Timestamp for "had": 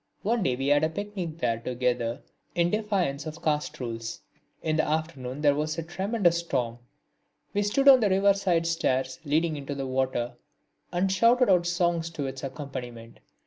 0.69-0.83